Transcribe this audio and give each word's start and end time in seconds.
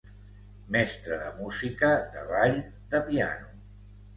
Mestre 0.75 1.19
de 1.25 1.27
música, 1.41 1.91
de 2.17 2.25
ball, 2.33 2.59
de 2.95 3.03
piano. 3.11 3.57